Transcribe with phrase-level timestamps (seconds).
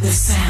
[0.00, 0.49] The sound,